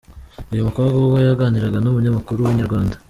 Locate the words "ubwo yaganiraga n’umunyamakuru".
1.01-2.39